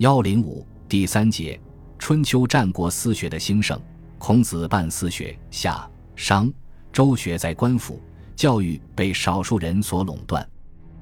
[0.00, 1.60] 幺零五第三节：
[1.98, 3.78] 春秋战国私学的兴盛。
[4.16, 6.50] 孔子办私学，夏、商、
[6.90, 8.00] 周学在官府，
[8.34, 10.48] 教育被少数人所垄断。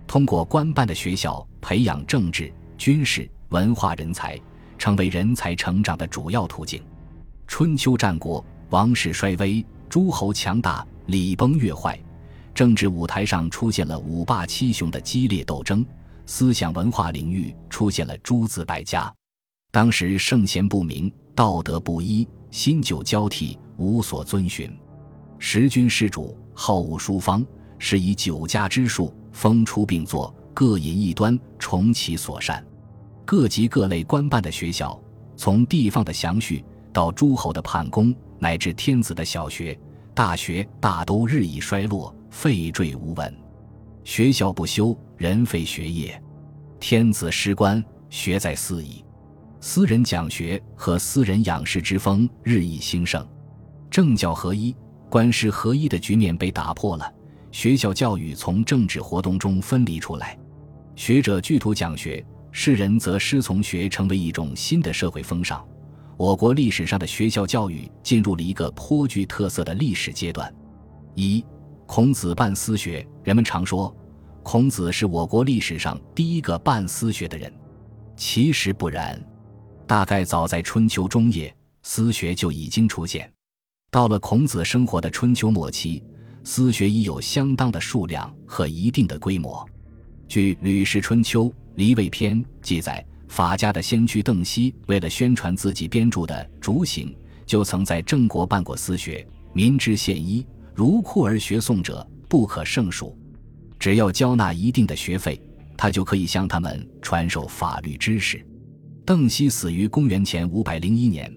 [0.04, 4.36] 通过官办的学校培养政治、军事、文化人才，
[4.76, 6.82] 成为人才成长的主要途径。
[7.46, 11.96] 春秋战国，王室衰微，诸侯强大，礼崩乐坏，
[12.52, 15.86] 政治舞台上出现了五霸七雄的激烈斗争。
[16.28, 19.10] 思想文化领域出现了诸子百家，
[19.70, 24.70] 当时圣贤不明，道德不一，新旧交替，无所遵循。
[25.38, 27.44] 时君施主好恶殊方，
[27.78, 32.62] 是以九家之术，风出并作，各引一端，重其所善。
[33.24, 35.00] 各级各类官办的学校，
[35.34, 39.76] 从地方的详序到诸侯的判公，乃至天子的小学、
[40.12, 43.34] 大学，大都日益衰落，废坠无闻。
[44.04, 46.18] 学校不修，人废学业；
[46.80, 49.04] 天子师官，学在四夷。
[49.60, 53.26] 私人讲学和私人养士之风日益兴盛，
[53.90, 54.74] 政教合一、
[55.10, 57.12] 官师合一的局面被打破了。
[57.50, 60.38] 学校教育从政治活动中分离出来，
[60.94, 65.66] 学者聚图讲学，士人则师从学，成为一种新的社会风尚。
[66.16, 70.52] 我国历史上的学校教育进入了一个颇具特色的历史阶段。
[71.16, 71.44] 一
[71.86, 73.94] 孔子办私学，人们常说，
[74.50, 77.52] 孔子是我国历史上第一个办私学的人。
[78.16, 79.22] 其实不然，
[79.86, 83.30] 大概早在春秋中叶，私学就已经出现。
[83.90, 86.02] 到了孔子生活的春秋末期，
[86.44, 89.68] 私学已有相当的数量和一定的规模。
[90.26, 97.08] 据《吕氏春秋·离位篇》记载，法家的先驱邓析为了宣传自己编著的《竹行》，
[97.44, 100.46] 就曾在郑国办过私学，民之献医。
[100.74, 103.14] 如库而学诵者不可胜数，
[103.78, 105.40] 只要交纳一定的学费，
[105.76, 108.44] 他就可以向他们传授法律知识。
[109.04, 111.32] 邓析死于公元前五百零一年，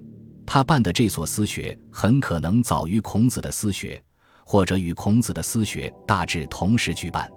[0.45, 4.01] 他办的这所私学很可能早于孔子的私学，
[4.45, 7.29] 或者与孔子的私学大致同时举办。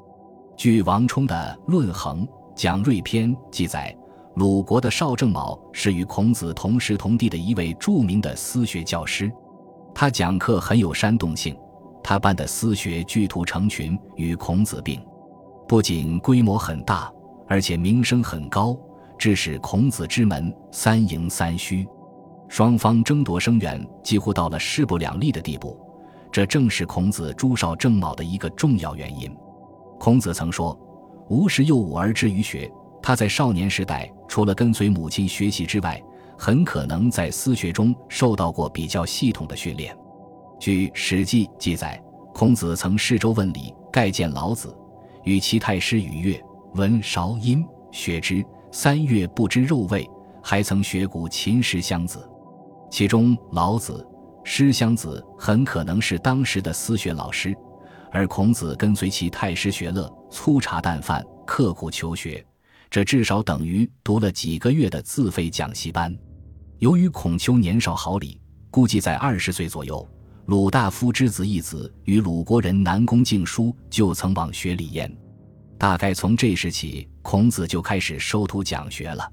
[0.57, 3.97] 据王充的《论衡·讲瑞篇》记载，
[4.37, 9.31] 鲁国的邵正卯是与孔子同时同地的一位著名的私学教师，
[9.95, 11.57] 他讲课很有煽动性。
[12.07, 15.01] 他办的私学聚徒成群，与孔子并，
[15.67, 17.11] 不仅规模很大，
[17.49, 18.79] 而且名声很高，
[19.17, 21.89] 致使孔子之门三迎三虚，
[22.47, 25.81] 双方争夺生源，几乎到了势不两立的地步。
[26.31, 29.35] 这正是孔子朱少正卯的一个重要原因。
[29.99, 30.79] 孔子曾说
[31.31, 36.03] ：“吾十有五而志于学。”他在少年时代，除了跟随母亲学习之外，
[36.37, 39.97] 很可能在私学中受到过比较系统的训练。
[40.59, 44.75] 据《史记》记载，孔子曾试周问礼，盖见老子，
[45.25, 46.41] 与其太师与乐，
[46.75, 50.09] 闻韶音，学之三月，不知肉味。
[50.47, 52.29] 还曾学古秦石箱子，
[52.91, 54.07] 其中老子、
[54.45, 57.57] 师箱子很可能是当时的私学老师，
[58.13, 62.45] 而孔子跟随其太师学乐，粗茶淡饭，刻苦求学，
[62.91, 66.15] 这至少等于读了几个月的自费讲习班。
[66.79, 68.39] 由于孔丘年少好礼，
[68.71, 70.07] 估计在二十岁左右。
[70.47, 75.11] 鲁大夫之子义子与鲁国人南宫敬叔就曾往学礼焉，
[75.79, 79.27] 大概从这时起，孔子就开始收徒讲学了。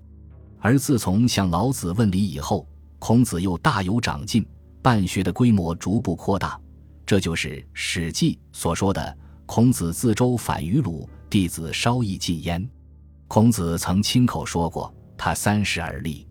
[0.59, 2.65] 而自从向老子问礼以后，
[2.97, 4.45] 孔子又大有长进，
[4.81, 6.57] 办学的规模逐步扩大。
[7.05, 12.65] 这就是《史记》所说的“孔子自周反于鲁，弟子稍亦进焉”。
[13.27, 16.25] 孔子曾亲口说过，他三十而立，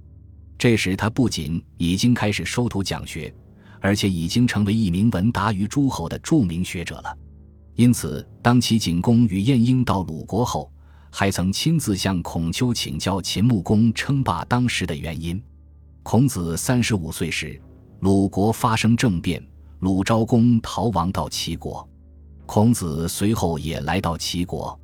[0.56, 3.34] 这时他不仅已经开始收徒讲学。
[3.80, 7.16] 而且已经成为一名闻达于诸侯的著名学者了，
[7.74, 10.70] 因此，当齐景公与晏婴到鲁国后，
[11.10, 15.42] 还曾亲自向孔丘请教秦穆公称霸当时的原因。
[16.02, 17.60] 孔子三十五岁时，
[18.00, 19.42] 鲁国发生政变，
[19.80, 21.88] 鲁昭公逃亡到齐国，
[22.47, 24.78] 孔子随后也来到齐国。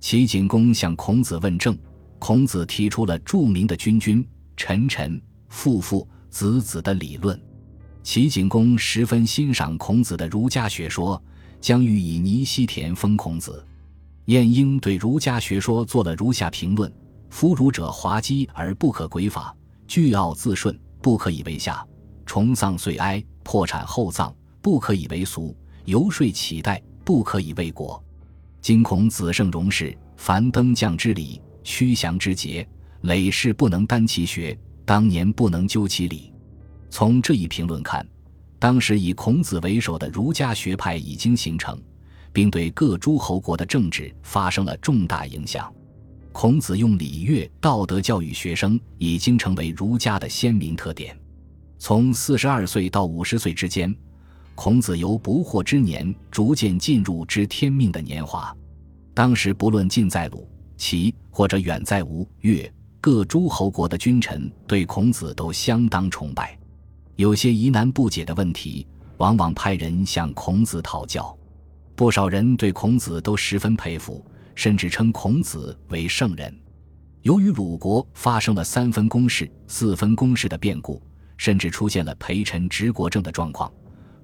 [0.00, 1.76] 齐景公向孔子问政，
[2.18, 7.40] 孔子提出了著名的“君君臣臣父父子子”的理论。
[8.04, 11.20] 齐景公十分欣赏孔子的儒家学说，
[11.58, 13.66] 将欲以泥溪田封孔子。
[14.26, 16.92] 晏婴对儒家学说做了如下评论：
[17.30, 19.56] 夫儒者滑稽而不可诡法，
[19.88, 21.82] 倨傲自顺，不可以为下；
[22.26, 28.02] 重丧遂哀，破产厚葬，不可以为俗；游说乞代，不可以为国。
[28.60, 32.68] 今孔子圣容是，凡登降之礼，屈降之节，
[33.00, 36.33] 累世不能担其学，当年不能究其理。
[36.94, 38.06] 从这一评论看，
[38.56, 41.76] 当时以孔子为首的儒家学派已经形成，
[42.32, 45.74] 并对各诸侯国的政治发生了重大影响。
[46.30, 51.18] 孔子用礼乐道德教育学生，已经成为儒家的鲜明特点。
[51.80, 53.92] 从四十二岁到五十岁之间，
[54.54, 58.56] 孔子由不惑之年逐渐进入知天命的年华。
[59.12, 66.56] 当时不论近在鲁、齐，或者远在吴、越各诸侯国的君臣，对孔子都相当崇拜。
[67.16, 68.86] 有些疑难不解的问题，
[69.18, 71.36] 往往派人向孔子讨教。
[71.94, 74.24] 不少人对孔子都十分佩服。
[74.54, 76.56] 甚至称孔子为圣人。
[77.22, 81.02] 由于鲁国发生了三分公事、四分公事的变故，
[81.36, 83.68] 甚至出现了陪臣执国政的状况，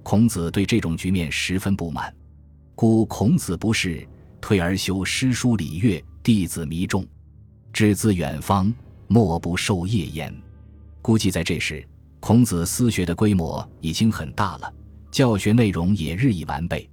[0.03, 2.15] 孔子对这种局面十分不满。
[2.75, 4.07] 故孔子不仕，
[4.39, 7.05] 退而修诗书礼乐，弟子弥众，
[7.73, 8.73] 志自远方，
[9.07, 10.33] 莫不受业焉。
[11.01, 11.85] 估计在这时，
[12.21, 14.71] 孔子私学的规模已经很大了，
[15.09, 16.87] 教学内容也日益完备。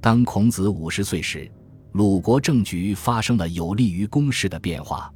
[0.00, 1.48] 当孔子五十岁时，
[1.92, 5.10] 鲁国政局发生了有利于公事的变化，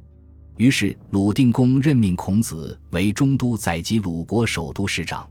[0.55, 5.29] 于是鲁定公任命孔子为中都宰及鲁国首都市长，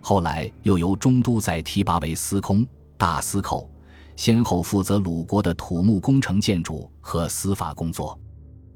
[0.00, 2.66] 后来又由中都宰提拔为司空、
[2.98, 3.70] 大司寇，
[4.16, 8.18] 先后负责鲁国的土木工程建筑和司法工作。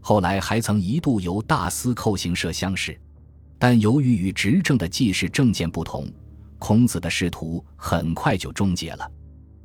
[0.00, 2.96] 后来还曾一度由大司寇行摄乡试，
[3.58, 6.06] 但由于与执政的季氏政见不同，
[6.58, 9.10] 孔子的仕途很快就终结了。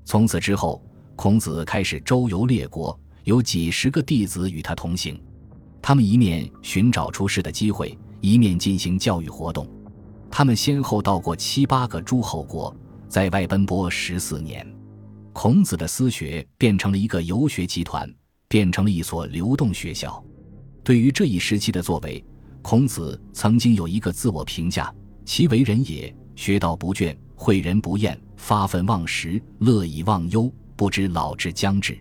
[0.06, 0.84] 从此之后。
[1.16, 5.22] 孔子开始周游列国，有几十个弟子与他同行。
[5.82, 9.70] 他们一面寻找出世的机会，一面进行教育活动。
[10.32, 12.74] 他们先后到过七八个诸侯国，
[13.10, 14.66] 在外奔波十四年。
[15.34, 18.10] 孔子的私学变成了一个游学集团，
[18.48, 20.24] 变成了一所流动学校。
[20.86, 22.24] 对于这一时期的作为，
[22.62, 24.94] 孔子曾经有一个自我评价：
[25.26, 30.52] 其为人也，学道不倦，诲人不厌，发愤忘食，乐以忘忧。
[30.76, 32.00] 不知老之将至，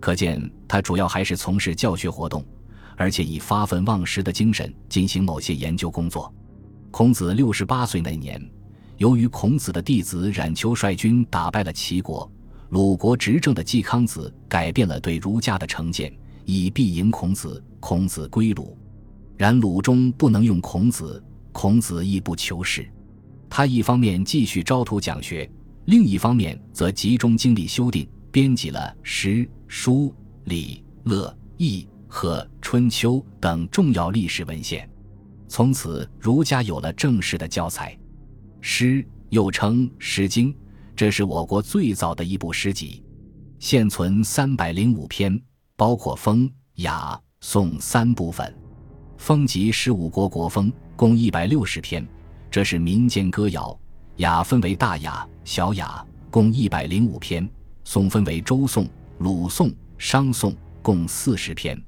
[0.00, 2.44] 可见他主要还是从事教学活动，
[2.96, 6.32] 而且以发愤忘食的精神进行某些研究工作。
[6.90, 8.44] 孔子六十八岁那年，
[8.96, 12.28] 由于孔子的弟子冉求率军打败了齐国，
[12.70, 16.12] 鲁国执政的季康子改变了对儒家的成见，
[16.44, 17.62] 以必迎孔子。
[17.78, 18.76] 孔子归鲁，
[19.38, 22.86] 然鲁中不能用孔子，孔子亦不求是。
[23.48, 25.48] 他一方面继续招徒讲学。
[25.84, 30.12] 另一方面，则集中精力修订、编辑了诗、书、
[30.44, 34.90] 礼、乐、易和春秋等重要历史文献。
[35.46, 37.96] 从此，儒家有了正式的教材。
[38.60, 40.52] 诗又称《诗经》，
[40.96, 43.02] 这是我国最早的一部诗集，
[43.60, 45.40] 现存三百零五篇，
[45.76, 48.52] 包括风、雅、颂三部分。
[49.18, 52.06] 风集十五国国风，共一百六十篇，
[52.50, 53.78] 这是民间歌谣。
[54.16, 57.44] 雅分为大雅、小雅，共一百零五篇；
[57.84, 58.88] 颂分为周颂、
[59.18, 61.78] 鲁颂、商颂，共四十篇。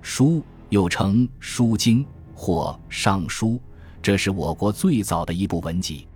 [0.00, 2.02] 书又称《书经》
[2.32, 3.48] 或《尚书》，
[4.00, 6.06] 这是我国最早的一部文集。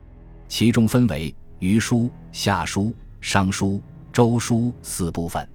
[0.49, 1.99] 其中分为《虞书》
[2.31, 2.85] 《夏书》
[3.21, 3.73] 《商书》
[4.13, 5.47] 《周书》四部分，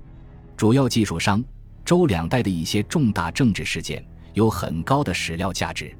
[0.57, 1.43] 主要记述商、
[1.85, 4.05] 周两代的一些重大政治事件，
[4.37, 5.91] 有很高的史料价值。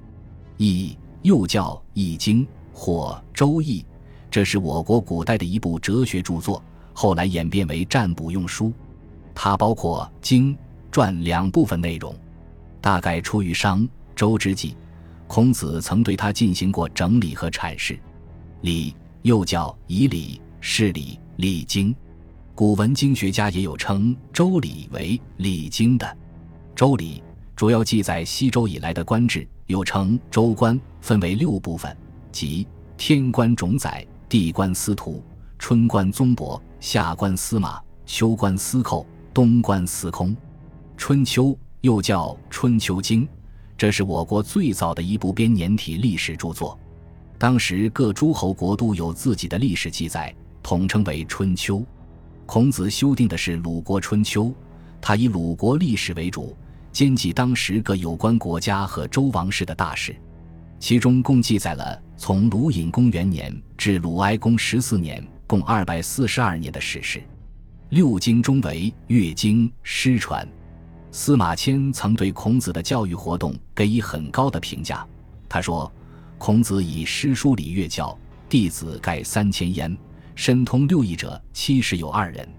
[0.57, 3.81] 易又叫《易经》或《周易》。
[4.29, 6.63] 这是我国古代的一部哲学著作，
[6.93, 8.71] 后来演变为占卜用书。
[9.33, 10.55] 它包括经
[10.91, 12.15] 传两部分内容，
[12.79, 14.77] 大概出于商周之际。
[15.25, 17.97] 孔子曾对它进行过整理和阐释。
[18.61, 21.95] 礼又叫以礼、事礼、礼经。
[22.53, 26.05] 古文经学家也有称《周礼》为礼经的。
[26.75, 27.23] 《周礼》
[27.57, 31.97] 主要记载西周以来的官制，又称《周官》，分为六部分，
[32.31, 34.05] 即天官种宰。
[34.29, 35.23] 地官司徒，
[35.57, 40.37] 春官宗伯，夏官司马，秋官司寇，冬官司空。
[40.97, 43.25] 春秋又叫《春秋经》，
[43.75, 46.77] 这是我国最早的一部编年体历史著作。
[47.39, 51.77] 当时各诸侯国都有自己的历史记载，统称为《春秋》。
[52.45, 54.43] 孔子修订的是《鲁国春秋》，
[55.01, 56.55] 他以鲁国历史为主，
[56.97, 60.15] 兼记当时各有关国家和周王室的大事。
[60.79, 67.21] 其中共记载了从鲁隐公元年至鲁哀公十四年，共二百四十二年的史事。
[67.89, 70.43] 六经中为乐经失传。
[71.11, 75.05] 司马迁曾对孔子的教育活动给予很高的评价。
[75.47, 75.93] 他说
[76.39, 78.17] ：“孔子以诗书礼乐教
[78.49, 79.95] 弟子盖三千焉，
[80.33, 82.49] 深通六艺者七十有二人。”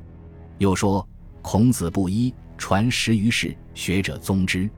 [0.58, 1.04] 又说
[1.42, 4.68] ：“孔子不一，传十余世，学者宗之。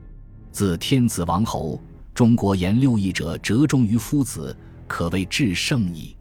[0.52, 1.80] 自天子王侯。”
[2.12, 4.54] 中国言六艺者，折中于夫子，
[4.86, 6.14] 可谓至圣矣。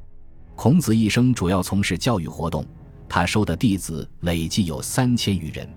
[0.55, 2.65] 孔子一生主要从事教育活动，
[3.09, 5.67] 他收的弟子累计有三千余人，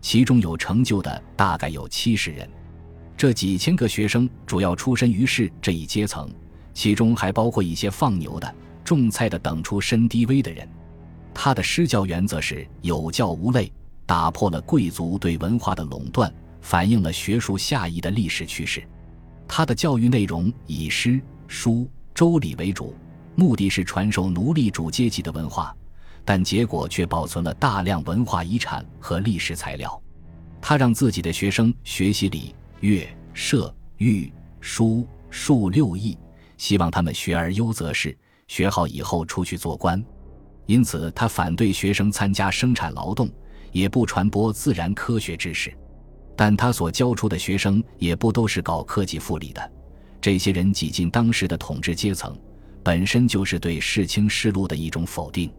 [0.00, 2.48] 其中有成就的大概有七十人。
[3.16, 6.30] 这几千个学生主要出身于士这一阶层，
[6.72, 10.68] 其中还包括一些放牛的、种菜的等出身低微的人。
[11.34, 13.72] 他的施教原则是有教无类，
[14.12, 18.86] 打破了贵族对文化的垄断，反映了学术下移的历史趋势。
[19.48, 22.94] 他的教育内容以诗、书、周礼为主，
[23.36, 25.74] 目的是传授奴隶主阶级的文化，
[26.26, 29.98] 但结果却保存了大量文化遗产和历史材料。
[30.60, 36.18] 他让自己的学生学习礼、乐、射、御、书、数六艺，
[36.58, 38.14] 希望他们学而优则仕，
[38.46, 40.04] 学好以后出去做官。
[40.66, 43.30] 因此，他反对学生参加生产劳动，
[43.72, 45.76] 也不传播自然科学知识。
[46.36, 49.72] 但他所教出的学生也不都是搞科技复理的，
[50.20, 52.36] 这些人挤进当时的统治阶层，
[52.82, 55.52] 本身就是对世卿世禄的一种否定。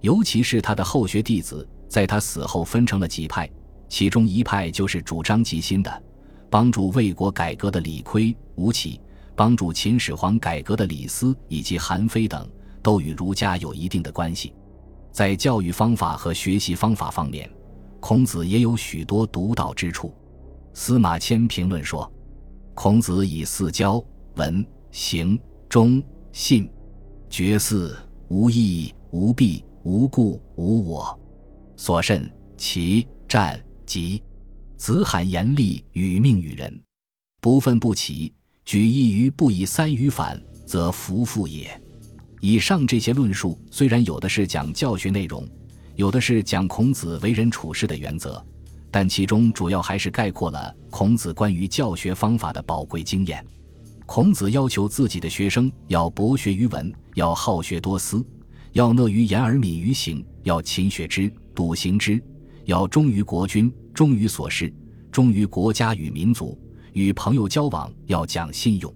[0.00, 3.48] 尤其是他的后学弟子，在他死后分成了几派，
[3.88, 6.02] 其中一派就是主张极新的，
[6.48, 9.00] 帮助魏国改革的李悝、吴起，
[9.34, 12.48] 帮助秦始皇改革的李斯以及韩非等。
[12.82, 14.54] 都与儒家有一定的关系，
[15.16, 17.50] 在教育方法和学习方法方面，
[18.00, 20.14] 孔子也有许多独到之处。
[20.74, 22.12] 司马迁评论说
[22.76, 24.04] ：“孔子以四教：
[24.34, 26.70] 文、行、忠、信、
[27.30, 27.96] 绝四，
[28.28, 31.18] 无义、无弊、无故、无我。
[31.78, 34.22] 所甚其战及，
[34.76, 36.78] 子罕严厉与命与人，
[37.40, 38.34] 不愤不起，
[38.66, 41.70] 举一于不以三于反，则弗复也。”
[42.46, 45.44] 以上这些论述虽然有的是讲教学内容，
[45.96, 48.40] 有的是讲孔子为人处事的原则，
[48.88, 53.44] 但其中主要还是概括了孔子关于教学方法的宝贵经验。
[54.06, 58.24] 孔子要求自己的学生要博学于文，要好学多思，
[58.74, 62.22] 要乐于言而敏于行，要勤学之，笃行之，
[62.64, 64.72] 要忠于国君，忠于所事，
[65.10, 66.56] 忠于国家与民族。
[66.92, 68.94] 与朋友交往要讲信用，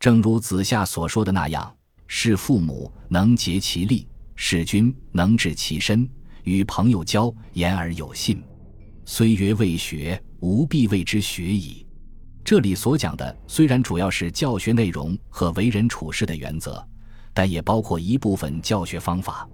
[0.00, 1.72] 正如子夏所说的那样。
[2.12, 6.06] 是父母能竭其力，使君能治其身。
[6.42, 8.42] 与朋友交，言而有信。
[9.04, 11.86] 虽曰未学，吾必谓之学矣。
[12.42, 16.84] 这里所讲的虽然主要是教学内容和为人处事的原则，
[17.32, 19.48] 但也包括一部分教学方法。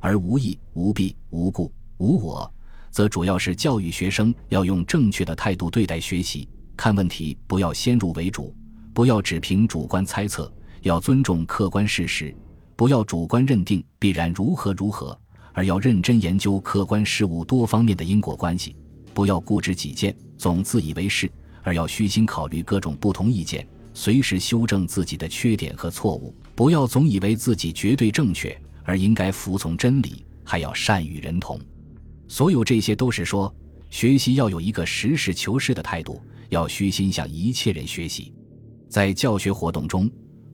[0.00, 2.50] 而无义、无弊、无故、无我，
[2.90, 8.56] 则主要是教育学生要用正确的态度对待学习，看问题不要先入为主，
[8.94, 10.50] 不要只凭主观猜测。
[10.82, 12.34] 要尊重客观事实，
[12.74, 15.18] 不要主观认定必然如何如何，
[15.52, 18.74] 而要认真研究客观事物多方面的因果关系；
[19.12, 21.30] 不要固执己见，总自以为是，
[21.62, 31.60] 而要虚心考虑各种不同意见，随时修正自己的缺点和错误；不要总以为自己绝对正确，而应该服从真理，还要善与人同。
[32.26, 33.54] 所有这些都是说，
[33.90, 38.32] 学习要有一个实事求是的态度，要虚心向一切人学习，
[38.88, 40.10] 在教学活动中。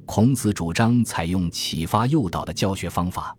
[0.07, 3.37] 孔子主张采用启发诱导的教学方法，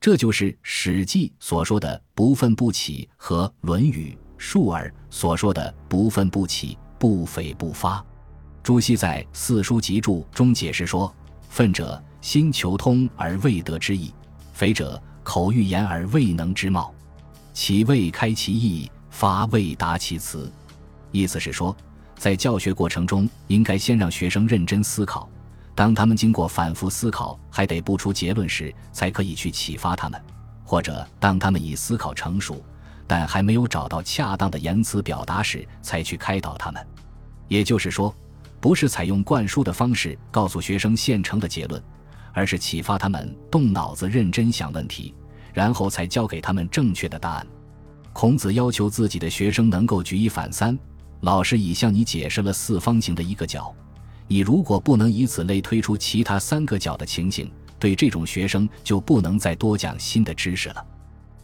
[0.00, 8.04] 这就是《史记》所说的“不愤不启”和《论语·述而》所说的“不愤不启，不悱不发”。
[8.64, 11.14] 朱熹在《四书集注》中解释说
[11.50, 14.10] ：“愤者，心求通而未得之意；
[14.56, 16.92] 悱者，口欲言而未能之貌。
[17.52, 20.50] 启未开其意，发未达其辞。”
[21.12, 21.76] 意思是说，
[22.16, 25.28] 在教学过程中，应该先让学生认真思考。
[25.78, 30.20] 当他们经过反复思考还得不出结论时，才可以去启发他们；
[30.64, 32.60] 或者当他们已思考成熟，
[33.06, 36.84] 但还没有找到恰当的言辞表达时，才去开导他们。
[37.46, 38.12] 也就是说，
[38.58, 41.80] 不是采用灌输的方式告诉学生现成的结论，
[42.32, 45.14] 而是启发他们动脑子认真想问题，
[45.54, 47.46] 然后才教给他们正确的答案。
[48.12, 50.76] 孔子要求自己的学生能够举一反三，
[51.20, 53.72] 老师已向你解释了四方形的一个角。
[54.28, 60.86] 你如果不能以此类推出其他三个角的情形，对这种学生就不能再多讲新的知识了。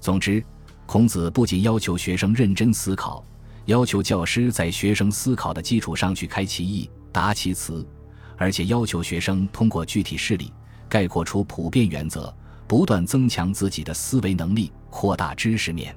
[0.00, 0.44] 总之，
[0.84, 3.24] 孔子不仅要求学生认真思考，
[3.64, 7.86] 要求教师在学生思考的基础上去开其意、达其词，
[8.36, 10.52] 而且要求学生通过具体事例
[10.86, 12.32] 概括出普遍原则，
[12.68, 15.96] 不断增强自己的思维能力，扩大知识面。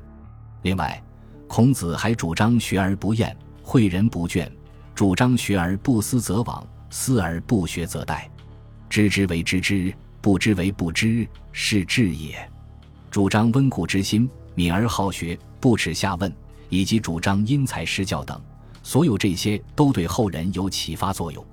[0.62, 1.04] 另外，
[1.50, 4.50] 孔子还主张学而不厌，诲人不倦，
[4.96, 6.64] 主张学而不思则罔。
[6.90, 8.28] 思而不学则殆，
[8.90, 12.38] 知之为知之，不知为不知，是智也。
[13.12, 16.34] 主张温故知新，敏而好学，不耻下问，
[16.70, 18.42] 以及主张因材施教等，
[18.84, 21.46] 所有这些都对后人有启发作用。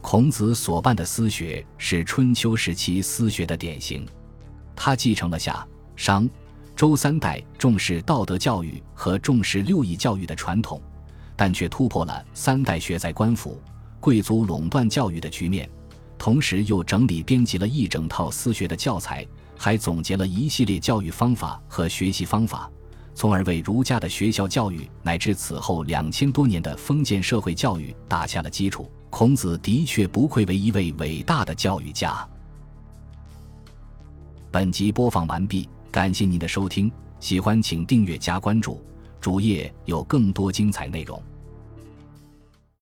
[0.00, 4.06] 孔子所办的私学是春秋时期私学的典型，
[4.74, 6.28] 他继承了夏、商、
[6.74, 10.80] 周三代重视道德教育和重视六艺教育的传统。
[11.36, 13.58] 但却突破了三代学在官府、
[14.00, 15.68] 贵族垄断教育的局面，
[16.18, 19.26] 同时又整理编辑了一整套私学的教材，
[19.56, 22.70] 还总结了一系列教育方法和学习方法，
[23.14, 28.90] 从而为儒家的学校教育乃至此后两千多年的封建社会教育打下了基础。
[29.10, 32.26] 孔子的确不愧为一位伟大的教育家。
[34.50, 38.80] 本集播放完毕，感谢您的收听，喜欢请订阅加关注，
[39.20, 41.20] 主页有更多精彩内容。